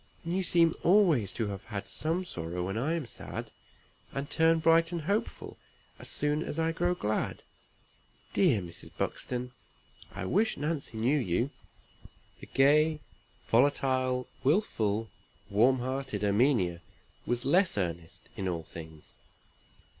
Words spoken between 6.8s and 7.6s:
glad.